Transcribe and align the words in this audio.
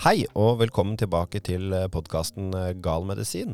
Hei 0.00 0.22
og 0.32 0.62
velkommen 0.62 0.94
tilbake 0.96 1.42
til 1.44 1.74
podkasten 1.92 2.54
Gal 2.80 3.02
medisin. 3.04 3.50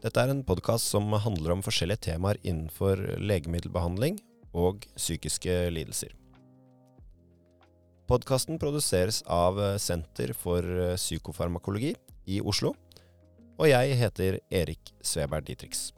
Dette 0.00 0.22
er 0.22 0.30
en 0.32 0.38
podkast 0.48 0.88
som 0.88 1.12
handler 1.12 1.52
om 1.52 1.64
forskjellige 1.66 2.06
temaer 2.06 2.38
innenfor 2.40 3.02
legemiddelbehandling 3.20 4.16
og 4.56 4.86
psykiske 4.94 5.52
lidelser. 5.76 6.14
Podkasten 8.08 8.56
produseres 8.62 9.20
av 9.28 9.60
Senter 9.76 10.32
for 10.32 10.64
psykofarmakologi 10.96 11.92
i 12.32 12.40
Oslo, 12.40 12.72
og 13.60 13.68
jeg 13.68 14.00
heter 14.00 14.40
Erik 14.48 14.94
Sveberg 15.04 15.50
Dietrich. 15.50 15.90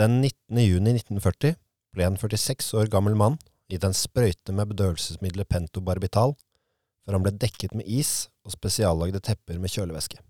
Den 0.00 0.22
19. 0.22 0.56
juni 0.64 0.94
1940 0.96 1.58
ble 1.92 2.04
en 2.06 2.14
46 2.16 2.70
år 2.80 2.88
gammel 2.88 3.16
mann 3.20 3.34
gitt 3.68 3.82
en 3.84 3.96
sprøyte 3.96 4.54
med 4.56 4.70
bedøvelsesmiddelet 4.70 5.50
pentobarbital 5.50 6.32
før 7.04 7.16
han 7.18 7.26
ble 7.26 7.34
dekket 7.42 7.74
med 7.76 7.84
is 7.84 8.30
og 8.46 8.54
spesiallagde 8.54 9.20
tepper 9.26 9.58
med 9.60 9.72
kjølevæske. 9.74 10.22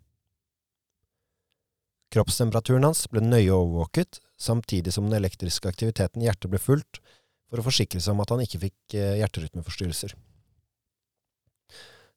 Kroppstemperaturen 2.11 2.89
hans 2.89 3.05
ble 3.13 3.23
nøye 3.23 3.55
overvåket, 3.55 4.19
samtidig 4.35 4.97
som 4.97 5.07
den 5.07 5.21
elektriske 5.21 5.71
aktiviteten 5.71 6.25
i 6.25 6.27
hjertet 6.27 6.51
ble 6.51 6.59
fulgt, 6.59 6.99
for 7.47 7.63
å 7.63 7.69
forsikre 7.69 8.03
seg 8.03 8.17
om 8.17 8.25
at 8.25 8.35
han 8.35 8.43
ikke 8.43 8.65
fikk 8.65 8.99
eh, 8.99 9.21
hjerterytmeforstyrrelser. 9.23 10.19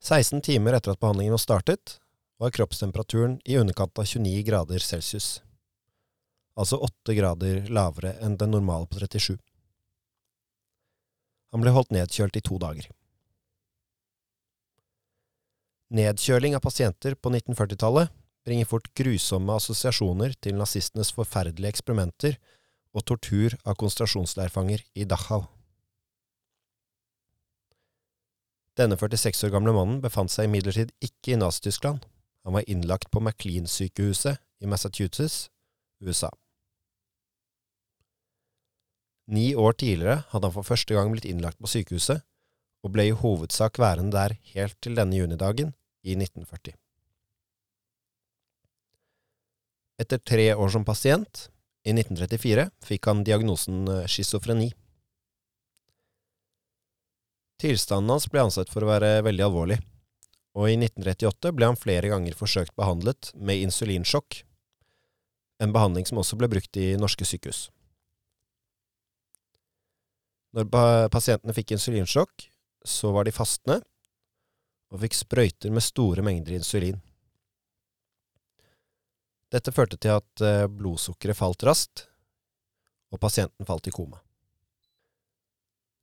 16 0.01 0.41
timer 0.49 0.73
etter 0.73 0.95
at 0.95 1.01
behandlingen 1.03 1.37
var 1.37 1.45
startet, 1.45 1.99
var 2.41 2.53
kroppstemperaturen 2.55 3.37
i 3.45 3.61
underkant 3.61 3.93
av 4.01 4.09
29 4.09 4.41
grader 4.49 4.81
celsius 4.81 5.35
altså 6.59 6.79
åtte 6.85 7.15
grader 7.17 7.67
lavere 7.73 8.15
enn 8.23 8.37
den 8.37 8.53
normale 8.53 8.89
på 8.89 8.99
37. 9.01 9.37
Han 11.53 11.61
ble 11.61 11.73
holdt 11.73 11.93
nedkjølt 11.93 12.37
i 12.37 12.43
to 12.45 12.57
dager. 12.61 12.89
Nedkjøling 15.93 16.55
av 16.57 16.63
pasienter 16.65 17.13
på 17.13 17.29
1940-tallet 17.29 18.09
bringer 18.43 18.67
fort 18.67 18.89
grusomme 18.97 19.55
assosiasjoner 19.59 20.33
til 20.41 20.57
nazistenes 20.57 21.13
forferdelige 21.13 21.75
eksperimenter 21.75 22.39
og 22.93 23.05
tortur 23.09 23.53
av 23.61 23.77
konsentrasjonsleirfanger 23.77 24.81
i 24.97 25.05
Dachau. 25.09 25.45
Denne 28.77 28.97
46 28.97 29.45
år 29.45 29.53
gamle 29.53 29.73
mannen 29.75 30.01
befant 30.01 30.33
seg 30.33 30.49
imidlertid 30.49 30.89
ikke 31.05 31.35
i 31.35 31.37
Nazi-Tyskland. 31.37 32.01
Han 32.43 32.57
var 32.57 32.65
innlagt 32.65 33.11
på 33.13 33.21
McLean-sykehuset 33.21 34.41
i 34.65 34.69
Massachusetts, 34.69 35.51
USA. 36.01 36.31
Ni 39.31 39.53
år 39.55 39.77
tidligere 39.79 40.23
hadde 40.33 40.49
han 40.49 40.55
for 40.55 40.67
første 40.67 40.95
gang 40.95 41.11
blitt 41.13 41.27
innlagt 41.29 41.59
på 41.61 41.69
sykehuset, 41.71 42.23
og 42.83 42.91
ble 42.91 43.07
i 43.07 43.15
hovedsak 43.15 43.79
værende 43.79 44.15
der 44.15 44.35
helt 44.51 44.75
til 44.83 44.97
denne 44.99 45.15
junidagen 45.15 45.71
i 46.03 46.17
1940. 46.17 46.75
Etter 50.03 50.19
tre 50.19 50.51
år 50.55 50.71
som 50.73 50.83
pasient, 50.83 51.47
i 51.83 51.91
1934, 51.91 52.69
fikk 52.87 53.07
han 53.09 53.25
diagnosen 53.27 53.83
eh, 53.91 54.05
schizofreni. 54.07 54.69
Tilstanden 57.59 58.11
hans 58.11 58.27
ble 58.31 58.43
ansett 58.43 58.71
for 58.71 58.83
å 58.83 58.89
være 58.89 59.17
veldig 59.27 59.45
alvorlig, 59.45 59.77
og 60.55 60.69
i 60.71 60.77
1938 60.77 61.51
ble 61.55 61.69
han 61.71 61.79
flere 61.79 62.11
ganger 62.11 62.35
forsøkt 62.39 62.75
behandlet 62.79 63.31
med 63.35 63.63
insulinsjokk, 63.67 64.41
en 65.63 65.75
behandling 65.75 66.07
som 66.07 66.19
også 66.23 66.39
ble 66.39 66.49
brukt 66.51 66.79
i 66.79 66.93
norske 66.99 67.27
sykehus. 67.27 67.67
Når 70.53 70.69
pasientene 71.13 71.55
fikk 71.55 71.73
insulinsjokk, 71.73 72.45
så 72.85 73.11
var 73.15 73.25
de 73.25 73.33
fastende 73.33 73.79
og 74.93 75.01
fikk 75.01 75.17
sprøyter 75.17 75.73
med 75.73 75.81
store 75.81 76.21
mengder 76.25 76.53
insulin. 76.53 76.99
Dette 79.53 79.73
førte 79.73 79.97
til 80.01 80.17
at 80.17 80.43
eh, 80.45 80.67
blodsukkeret 80.69 81.37
falt 81.37 81.65
raskt, 81.65 82.07
og 83.13 83.21
pasienten 83.21 83.65
falt 83.69 83.89
i 83.89 83.93
koma. 83.93 84.21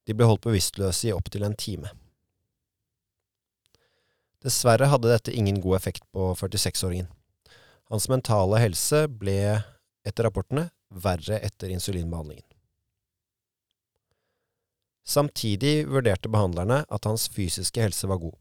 De 0.07 0.15
ble 0.15 0.27
holdt 0.27 0.47
bevisstløse 0.47 1.11
i 1.11 1.15
opptil 1.15 1.47
en 1.47 1.55
time. 1.59 1.91
Dessverre 4.43 4.89
hadde 4.91 5.11
dette 5.11 5.35
ingen 5.37 5.59
god 5.63 5.77
effekt 5.79 6.07
på 6.15 6.33
46-åringen. 6.39 7.11
Hans 7.91 8.07
mentale 8.11 8.63
helse 8.63 9.05
ble, 9.11 9.59
etter 10.07 10.27
rapportene, 10.27 10.71
verre 10.91 11.39
etter 11.45 11.75
insulinbehandlingen. 11.75 12.50
Samtidig 15.07 15.89
vurderte 15.89 16.31
behandlerne 16.31 16.85
at 16.89 17.07
hans 17.09 17.29
fysiske 17.33 17.83
helse 17.83 18.09
var 18.11 18.21
god. 18.23 18.37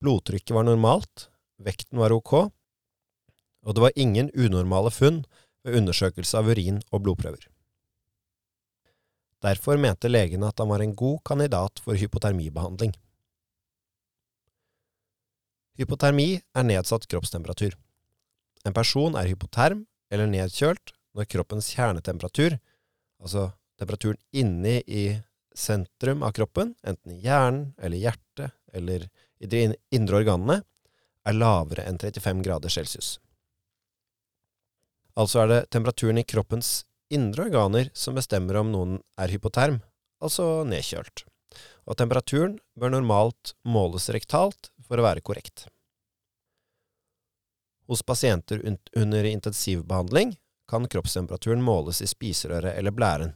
Blodtrykket 0.00 0.54
var 0.54 0.66
normalt, 0.66 1.28
vekten 1.58 1.98
var 1.98 2.14
ok, 2.14 2.32
og 3.64 3.74
det 3.74 3.82
var 3.82 3.96
ingen 3.96 4.30
unormale 4.36 4.92
funn 4.92 5.24
ved 5.64 5.78
undersøkelse 5.80 6.38
av 6.38 6.50
urin 6.52 6.82
og 6.92 7.04
blodprøver. 7.04 7.48
Derfor 9.44 9.80
mente 9.80 10.08
legene 10.08 10.48
at 10.48 10.60
han 10.60 10.70
var 10.70 10.80
en 10.80 10.94
god 10.96 11.18
kandidat 11.28 11.80
for 11.84 11.98
hypotermibehandling. 12.00 12.94
Hypotermi 15.80 16.38
er 16.38 16.64
nedsatt 16.64 17.08
kroppstemperatur. 17.10 17.74
En 18.64 18.76
person 18.76 19.16
er 19.18 19.28
hypoterm 19.28 19.84
eller 20.12 20.30
nedkjølt 20.30 20.94
når 21.14 21.28
kroppens 21.30 21.68
kjernetemperatur, 21.74 22.56
altså 23.20 23.50
temperaturen 23.80 24.20
inni 24.32 24.78
i 24.86 25.04
sentrum 25.54 26.22
av 26.22 26.32
kroppen, 26.36 26.74
enten 26.82 27.12
i 27.12 27.20
hjernen 27.24 27.74
eller 27.78 27.98
hjertet 27.98 28.52
eller 28.72 29.08
i 29.38 29.46
de 29.46 29.66
indre 29.94 30.22
organene, 30.22 30.62
er 31.24 31.36
lavere 31.38 31.86
enn 31.88 31.98
35 31.98 32.42
grader 32.44 32.72
celsius. 32.72 33.18
Altså 35.14 35.44
er 35.44 35.50
det 35.50 35.60
temperaturen 35.70 36.18
i 36.18 36.26
kroppens 36.26 36.82
indre 37.14 37.46
organer 37.46 37.90
som 37.94 38.16
bestemmer 38.18 38.58
om 38.58 38.72
noen 38.72 38.96
er 39.20 39.30
hypoterm, 39.30 39.78
altså 40.24 40.64
nedkjølt, 40.66 41.24
og 41.86 41.98
temperaturen 42.00 42.58
bør 42.78 42.96
normalt 42.96 43.54
måles 43.62 44.10
rektalt 44.10 44.72
for 44.82 44.98
å 44.98 45.06
være 45.06 45.22
korrekt. 45.24 45.68
Hos 47.86 48.02
pasienter 48.02 48.62
under 48.96 49.28
intensivbehandling 49.28 50.34
kan 50.68 50.88
kroppstemperaturen 50.88 51.62
måles 51.62 52.00
i 52.02 52.08
spiserøret 52.08 52.72
eller 52.78 52.94
blæren, 52.96 53.34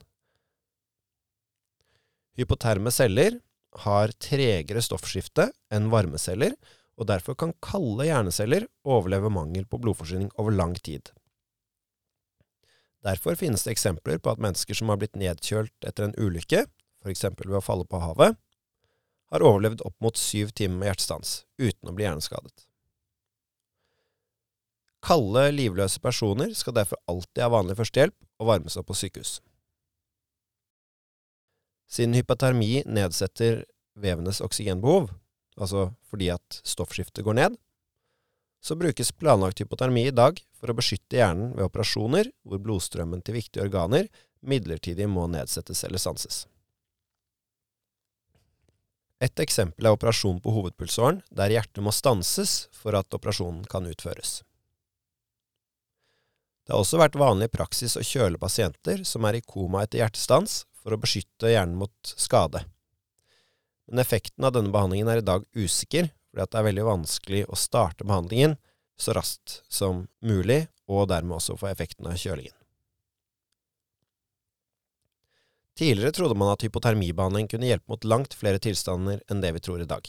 Hypoterme 2.39 2.93
celler 2.95 3.41
har 3.85 4.13
tregere 4.23 4.83
stoffskifte 4.83 5.49
enn 5.75 5.91
varmeceller, 5.93 6.55
og 6.99 7.09
derfor 7.11 7.37
kan 7.39 7.55
kalde 7.63 8.07
hjerneceller 8.07 8.67
overleve 8.87 9.31
mangel 9.31 9.67
på 9.67 9.81
blodforsyning 9.83 10.31
over 10.39 10.55
lang 10.55 10.75
tid. 10.79 11.11
Derfor 13.07 13.39
finnes 13.39 13.63
det 13.65 13.77
eksempler 13.77 14.19
på 14.19 14.33
at 14.33 14.43
mennesker 14.43 14.75
som 14.75 14.91
har 14.91 14.99
blitt 14.99 15.19
nedkjølt 15.19 15.87
etter 15.87 16.09
en 16.09 16.17
ulykke, 16.19 16.65
f.eks. 17.05 17.27
ved 17.39 17.59
å 17.59 17.63
falle 17.63 17.87
på 17.87 18.01
havet, 18.03 18.39
har 19.29 19.45
overlevd 19.45 19.85
opp 19.87 19.95
mot 20.03 20.19
syv 20.19 20.55
timer 20.57 20.81
med 20.81 20.91
hjertestans 20.91 21.43
uten 21.61 21.91
å 21.91 21.95
bli 21.95 22.07
hjerneskadet. 22.07 22.65
Kalde, 25.05 25.45
livløse 25.55 26.01
personer 26.03 26.55
skal 26.59 26.75
derfor 26.75 26.99
alltid 27.07 27.45
ha 27.45 27.53
vanlig 27.53 27.79
førstehjelp 27.79 28.17
og 28.43 28.51
varmes 28.51 28.79
opp 28.81 28.89
på 28.91 28.99
sykehus. 28.99 29.39
Siden 31.89 32.15
hypotermi 32.15 32.83
nedsetter 32.87 33.65
vevenes 33.99 34.43
oksygenbehov, 34.45 35.09
altså 35.57 35.89
fordi 36.11 36.29
at 36.35 36.61
stoffskiftet 36.65 37.25
går 37.25 37.39
ned, 37.41 37.57
så 38.61 38.77
brukes 38.77 39.13
planlagt 39.17 39.63
hypotermi 39.63 40.09
i 40.09 40.15
dag 40.15 40.41
for 40.59 40.71
å 40.71 40.77
beskytte 40.77 41.17
hjernen 41.17 41.55
ved 41.57 41.69
operasjoner 41.69 42.31
hvor 42.45 42.61
blodstrømmen 42.63 43.23
til 43.25 43.39
viktige 43.39 43.65
organer 43.65 44.11
midlertidig 44.41 45.09
må 45.11 45.27
nedsettes 45.31 45.85
eller 45.87 46.03
stanses. 46.03 46.45
Et 49.19 49.41
eksempel 49.43 49.89
er 49.89 49.97
operasjon 49.97 50.39
på 50.43 50.53
hovedpulsåren, 50.55 51.23
der 51.35 51.51
hjertet 51.51 51.83
må 51.83 51.91
stanses 51.95 52.69
for 52.75 52.95
at 52.95 53.15
operasjonen 53.15 53.65
kan 53.71 53.89
utføres. 53.91 54.43
Det 56.67 56.75
har 56.75 56.85
også 56.85 57.01
vært 57.01 57.17
vanlig 57.19 57.49
praksis 57.51 57.97
å 57.97 58.05
kjøle 58.05 58.39
pasienter 58.39 59.01
som 59.09 59.25
er 59.25 59.39
i 59.39 59.43
koma 59.43 59.83
etter 59.87 60.03
hjertestans, 60.03 60.61
for 60.89 60.97
å 60.97 61.03
beskytte 61.03 61.53
hjernen 61.53 61.77
mot 61.77 62.15
skade. 62.17 62.65
Men 63.89 64.01
effekten 64.01 64.47
av 64.49 64.55
denne 64.57 64.73
behandlingen 64.73 65.11
er 65.13 65.21
i 65.21 65.27
dag 65.27 65.45
usikker, 65.53 66.09
fordi 66.33 66.49
det 66.49 66.59
er 66.61 66.69
veldig 66.71 66.87
vanskelig 66.89 67.43
å 67.49 67.59
starte 67.61 68.09
behandlingen 68.09 68.57
så 68.99 69.13
raskt 69.17 69.61
som 69.69 70.07
mulig, 70.25 70.65
og 70.89 71.11
dermed 71.13 71.37
også 71.37 71.59
få 71.61 71.69
effekten 71.69 72.09
av 72.09 72.17
kjølingen. 72.17 72.55
Tidligere 75.79 76.15
trodde 76.17 76.35
man 76.35 76.51
at 76.51 76.65
hypotermibehandling 76.65 77.47
kunne 77.53 77.69
hjelpe 77.69 77.93
mot 77.93 78.09
langt 78.09 78.33
flere 78.35 78.59
tilstander 78.59 79.21
enn 79.31 79.45
det 79.45 79.53
vi 79.55 79.63
tror 79.63 79.85
i 79.85 79.87
dag. 79.87 80.09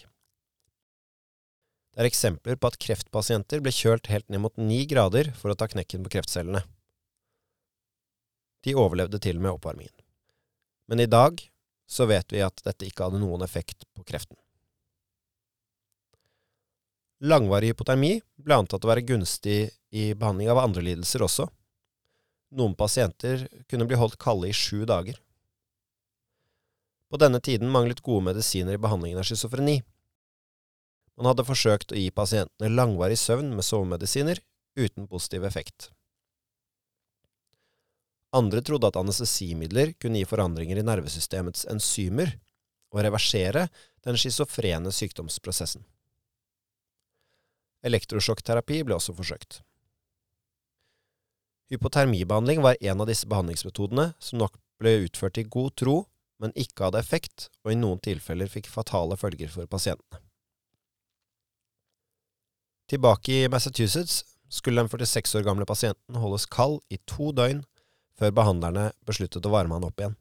Det 1.93 2.01
er 2.01 2.09
eksempler 2.09 2.57
på 2.57 2.71
at 2.71 2.79
kreftpasienter 2.81 3.61
ble 3.61 3.75
kjølt 3.75 4.07
helt 4.09 4.31
ned 4.31 4.41
mot 4.47 4.55
ni 4.57 4.85
grader 4.89 5.29
for 5.37 5.51
å 5.51 5.59
ta 5.59 5.67
knekken 5.69 6.07
på 6.07 6.15
kreftcellene. 6.15 6.63
De 8.65 8.75
overlevde 8.79 9.19
til 9.21 9.37
og 9.37 9.45
med 9.45 9.57
oppvarmingen. 9.59 9.98
Men 10.89 10.99
i 10.99 11.09
dag 11.09 11.41
så 11.89 12.05
vet 12.09 12.33
vi 12.33 12.41
at 12.41 12.63
dette 12.65 12.87
ikke 12.87 13.05
hadde 13.05 13.21
noen 13.21 13.45
effekt 13.45 13.85
på 13.93 14.03
kreften. 14.07 14.37
Langvarig 17.19 17.73
hypotermi 17.73 18.15
ble 18.41 18.57
antatt 18.57 18.85
å 18.85 18.89
være 18.89 19.05
gunstig 19.05 19.69
i 19.93 20.13
behandling 20.17 20.49
av 20.49 20.61
andre 20.63 20.85
lidelser 20.87 21.25
også. 21.25 21.45
Noen 22.57 22.73
pasienter 22.79 23.45
kunne 23.69 23.85
bli 23.85 23.99
holdt 23.99 24.17
kalde 24.21 24.49
i 24.49 24.55
sju 24.55 24.85
dager. 24.89 25.19
På 27.09 27.19
denne 27.21 27.41
tiden 27.41 27.69
manglet 27.73 28.01
gode 28.05 28.25
medisiner 28.29 28.77
i 28.77 28.81
behandlingen 28.81 29.21
av 29.21 29.27
schizofreni. 29.27 29.81
Man 31.19 31.27
hadde 31.29 31.45
forsøkt 31.45 31.93
å 31.93 31.99
gi 31.99 32.09
pasientene 32.15 32.71
langvarig 32.71 33.19
søvn 33.19 33.51
med 33.53 33.67
sovemedisiner, 33.67 34.39
uten 34.79 35.09
positiv 35.11 35.45
effekt. 35.45 35.89
Andre 38.35 38.61
trodde 38.61 38.89
at 38.91 38.97
anestesimidler 38.99 39.95
kunne 39.97 40.21
gi 40.21 40.27
forandringer 40.29 40.77
i 40.77 40.85
nervesystemets 40.85 41.65
enzymer 41.71 42.35
og 42.93 43.01
reversere 43.05 43.67
den 44.05 44.17
schizofrene 44.17 44.91
sykdomsprosessen. 44.93 45.81
Elektrosjokkterapi 47.85 48.83
ble 48.85 48.97
også 48.97 49.15
forsøkt. 49.17 49.61
Hypotermibehandling 51.69 52.61
var 52.65 52.77
en 52.81 53.01
av 53.01 53.09
disse 53.09 53.29
behandlingsmetodene 53.29 54.11
som 54.21 54.41
nok 54.41 54.57
ble 54.81 54.95
utført 55.05 55.37
i 55.37 55.45
god 55.45 55.75
tro, 55.77 55.97
men 56.41 56.53
ikke 56.57 56.87
hadde 56.87 57.01
effekt, 57.01 57.49
og 57.65 57.73
i 57.73 57.77
noen 57.77 57.99
tilfeller 58.01 58.49
fikk 58.49 58.69
fatale 58.71 59.17
følger 59.19 59.51
for 59.53 59.69
pasientene. 59.69 60.21
Tilbake 62.89 63.43
i 63.43 63.49
Massachusetts 63.51 64.23
skulle 64.49 64.81
den 64.81 64.89
46 64.89 65.35
år 65.37 65.45
gamle 65.45 65.67
pasienten 65.69 66.17
holdes 66.17 66.47
kald 66.49 66.79
i 66.89 66.97
to 67.05 67.29
døgn 67.37 67.61
før 68.19 68.33
behandlerne 68.35 68.89
besluttet 69.07 69.45
å 69.47 69.53
varme 69.53 69.77
han 69.77 69.87
opp 69.87 70.01
igjen. 70.01 70.17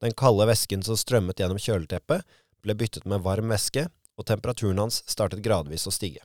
Den 0.00 0.16
kalde 0.16 0.46
væsken 0.48 0.84
som 0.84 0.96
strømmet 0.96 1.40
gjennom 1.40 1.60
kjøleteppet, 1.60 2.24
ble 2.60 2.76
byttet 2.76 3.06
med 3.08 3.24
varm 3.24 3.52
væske, 3.52 3.86
og 4.20 4.26
temperaturen 4.28 4.80
hans 4.82 5.00
startet 5.08 5.40
gradvis 5.44 5.86
å 5.88 5.92
stige. 5.94 6.20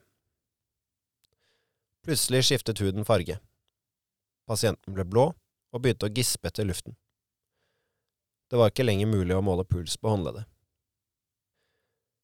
Plutselig 2.03 2.43
skiftet 2.47 2.81
huden 2.83 3.07
farge. 3.07 3.37
Pasienten 4.45 4.95
ble 4.95 5.05
blå 5.07 5.29
og 5.31 5.81
begynte 5.83 6.09
å 6.09 6.11
gispe 6.11 6.51
etter 6.51 6.67
luften. 6.67 6.95
Det 8.51 8.59
var 8.59 8.69
ikke 8.69 8.85
lenger 8.85 9.09
mulig 9.09 9.35
å 9.35 9.43
måle 9.43 9.65
puls 9.65 9.95
på 9.97 10.11
håndleddet. 10.11 10.45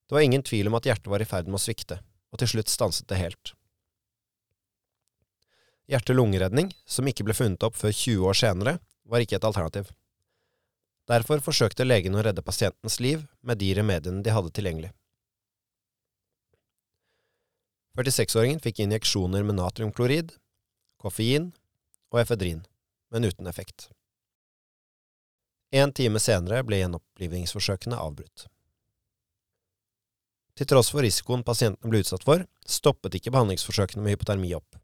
Det 0.08 0.16
var 0.16 0.28
ingen 0.28 0.44
tvil 0.44 0.68
om 0.68 0.76
at 0.78 0.86
hjertet 0.86 1.08
var 1.08 1.24
i 1.24 1.28
ferd 1.28 1.48
med 1.48 1.58
å 1.58 1.64
svikte, 1.64 2.02
og 2.32 2.44
til 2.44 2.52
slutt 2.52 2.72
stanset 2.72 3.08
det 3.10 3.20
helt. 3.20 3.56
Hjerte-lungeredning, 5.92 6.72
som 6.88 7.08
ikke 7.10 7.26
ble 7.28 7.36
funnet 7.36 7.64
opp 7.68 7.76
før 7.76 7.92
20 7.92 8.28
år 8.30 8.38
senere, 8.40 8.78
var 9.04 9.24
ikke 9.24 9.36
et 9.42 9.48
alternativ. 9.48 9.90
Derfor 11.12 11.42
forsøkte 11.44 11.84
legene 11.84 12.22
å 12.22 12.24
redde 12.24 12.46
pasientens 12.46 13.00
liv 13.04 13.26
med 13.44 13.60
de 13.60 13.74
remediene 13.76 14.24
de 14.24 14.32
hadde 14.32 14.54
tilgjengelig. 14.56 14.92
46-åringen 18.00 18.62
fikk 18.64 18.80
injeksjoner 18.86 19.44
med 19.44 19.58
natriumklorid, 19.58 20.32
koffein 21.02 21.50
og 22.14 22.22
efedrin, 22.22 22.62
men 23.12 23.28
uten 23.28 23.50
effekt. 23.52 23.90
En 25.76 25.92
time 25.96 26.20
senere 26.24 26.64
ble 26.68 26.80
gjenopplivningsforsøkene 26.80 28.00
avbrutt. 28.00 28.46
Til 30.56 30.68
tross 30.68 30.92
for 30.94 31.04
risikoen 31.04 31.44
pasientene 31.48 31.92
ble 31.92 32.04
utsatt 32.04 32.24
for, 32.28 32.44
stoppet 32.68 33.16
ikke 33.20 33.32
behandlingsforsøkene 33.36 34.04
med 34.04 34.16
hypotermi 34.16 34.54
opp. 34.56 34.81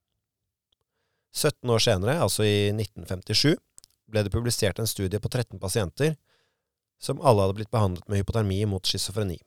17 1.35 1.69
år 1.69 1.83
senere, 1.83 2.19
altså 2.23 2.45
i 2.47 2.69
1957, 2.73 3.57
ble 4.07 4.23
det 4.23 4.33
publisert 4.33 4.79
en 4.79 4.89
studie 4.89 5.19
på 5.19 5.29
13 5.29 5.59
pasienter 5.59 6.15
som 7.01 7.21
alle 7.21 7.43
hadde 7.45 7.57
blitt 7.59 7.73
behandlet 7.73 8.07
med 8.09 8.21
hypotermi 8.21 8.63
mot 8.69 8.85
schizofreni. 8.85 9.37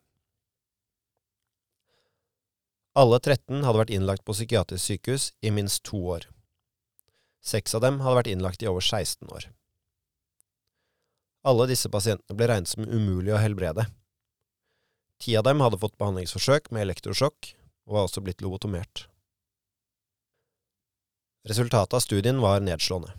Alle 2.98 3.20
13 3.22 3.62
hadde 3.64 3.78
vært 3.78 3.94
innlagt 3.94 4.24
på 4.26 4.34
psykiatrisk 4.34 4.84
sykehus 4.84 5.30
i 5.46 5.52
minst 5.54 5.84
to 5.86 5.98
år. 6.16 6.26
Seks 7.40 7.74
av 7.74 7.84
dem 7.84 8.00
hadde 8.04 8.18
vært 8.18 8.30
innlagt 8.32 8.62
i 8.62 8.68
over 8.70 8.84
16 8.84 9.30
år. 9.30 9.46
Alle 11.46 11.68
disse 11.70 11.88
pasientene 11.88 12.36
ble 12.36 12.50
regnet 12.50 12.68
som 12.68 12.84
umulig 12.84 13.32
å 13.32 13.40
helbrede. 13.40 13.86
Ti 15.20 15.36
av 15.38 15.46
dem 15.46 15.62
hadde 15.64 15.78
fått 15.80 15.96
behandlingsforsøk 16.00 16.68
med 16.74 16.84
elektrosjokk 16.84 17.54
og 17.88 17.96
var 17.96 18.08
også 18.08 18.22
blitt 18.24 18.44
lobotomert. 18.44 19.06
Resultatet 21.42 21.94
av 21.94 22.00
studien 22.00 22.40
var 22.40 22.60
nedslående. 22.60 23.12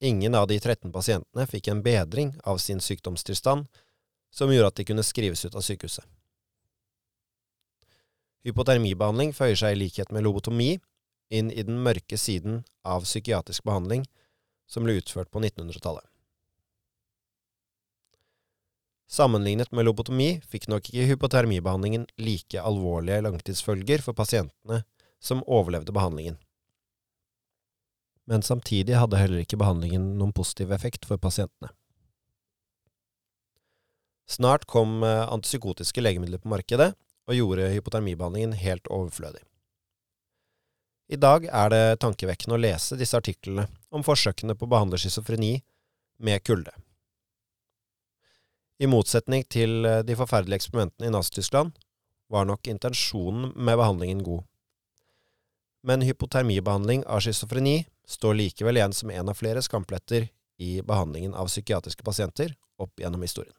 Ingen 0.00 0.34
av 0.34 0.48
de 0.48 0.56
13 0.60 0.92
pasientene 0.92 1.46
fikk 1.46 1.68
en 1.68 1.82
bedring 1.82 2.32
av 2.44 2.58
sin 2.58 2.80
sykdomstilstand 2.80 3.68
som 4.34 4.50
gjorde 4.50 4.70
at 4.72 4.80
de 4.80 4.86
kunne 4.88 5.04
skrives 5.06 5.44
ut 5.44 5.54
av 5.54 5.62
sykehuset. 5.62 6.04
Hypotermibehandling 8.42 9.34
føyer 9.36 9.58
seg 9.62 9.76
i 9.76 9.80
likhet 9.84 10.10
med 10.10 10.24
lobotomi 10.26 10.72
inn 11.30 11.52
i 11.52 11.62
den 11.62 11.78
mørke 11.84 12.18
siden 12.18 12.64
av 12.82 13.06
psykiatrisk 13.06 13.62
behandling 13.68 14.08
som 14.66 14.86
ble 14.86 14.98
utført 14.98 15.30
på 15.30 15.42
1900-tallet. 15.44 16.06
Sammenlignet 19.10 19.70
med 19.74 19.86
lobotomi 19.86 20.32
fikk 20.50 20.70
nok 20.70 20.88
ikke 20.90 21.10
hypotermibehandlingen 21.12 22.08
like 22.18 22.58
alvorlige 22.58 23.22
langtidsfølger 23.26 24.02
for 24.02 24.18
pasientene 24.18 24.82
som 25.22 25.44
overlevde 25.46 25.94
behandlingen 25.94 26.38
men 28.30 28.44
samtidig 28.46 28.94
hadde 28.94 29.18
heller 29.18 29.42
ikke 29.42 29.58
behandlingen 29.58 30.12
noen 30.20 30.32
positiv 30.34 30.70
effekt 30.74 31.06
for 31.08 31.18
pasientene. 31.18 31.72
Snart 34.30 34.68
kom 34.70 35.02
eh, 35.02 35.24
antipsykotiske 35.26 36.02
legemidler 36.04 36.38
på 36.38 36.52
markedet 36.52 36.92
og 37.26 37.34
gjorde 37.34 37.72
hypotermibehandlingen 37.72 38.54
helt 38.60 38.86
overflødig. 38.86 39.42
I 41.10 41.18
dag 41.18 41.48
er 41.50 41.72
det 41.74 41.98
tankevekkende 42.04 42.54
å 42.54 42.62
lese 42.62 42.98
disse 42.98 43.18
artiklene 43.18 43.66
om 43.90 44.06
forsøkene 44.06 44.54
på 44.54 44.68
å 44.68 44.70
behandle 44.70 45.00
schizofreni 45.02 45.56
med 46.22 46.44
kulde. 46.46 46.70
I 48.78 48.86
motsetning 48.86 49.42
til 49.50 49.82
eh, 49.82 50.04
de 50.06 50.14
forferdelige 50.16 50.62
eksperimentene 50.62 51.10
i 51.10 51.16
Nazi-Tyskland 51.16 51.74
var 52.30 52.46
nok 52.46 52.70
intensjonen 52.70 53.50
med 53.58 53.82
behandlingen 53.82 54.22
god. 54.22 54.46
Men 55.82 56.04
hypotermibehandling 56.04 57.06
av 57.06 57.22
schizofreni 57.24 57.84
står 58.08 58.36
likevel 58.36 58.76
igjen 58.76 58.92
som 58.96 59.10
en 59.10 59.32
av 59.32 59.38
flere 59.38 59.62
skampletter 59.64 60.28
i 60.60 60.80
behandlingen 60.84 61.34
av 61.34 61.48
psykiatriske 61.48 62.04
pasienter 62.04 62.52
opp 62.80 63.00
gjennom 63.00 63.22
historien. 63.24 63.54